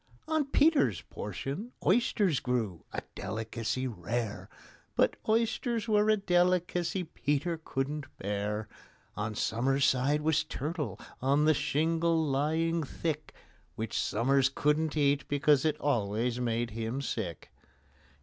[0.27, 4.49] On PETER'S portion oysters grew—a delicacy rare,
[4.95, 8.67] But oysters were a delicacy PETER couldn't bear.
[9.15, 13.35] On SOMERS' side was turtle, on the shingle lying thick,
[13.75, 17.51] Which SOMERS couldn't eat, because it always made him sick.